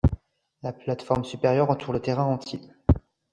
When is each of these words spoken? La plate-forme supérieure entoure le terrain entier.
La 0.63 0.73
plate-forme 0.73 1.23
supérieure 1.23 1.69
entoure 1.69 1.93
le 1.93 2.01
terrain 2.01 2.23
entier. 2.25 2.59